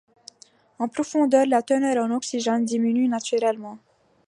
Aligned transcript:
En 0.79 0.87
profondeur 0.87 1.45
la 1.45 1.61
teneur 1.61 2.03
en 2.03 2.09
oxygène 2.09 2.65
diminue 2.65 3.07
naturellement. 3.07 3.77